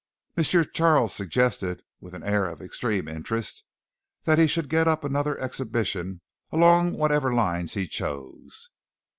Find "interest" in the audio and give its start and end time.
3.07-3.63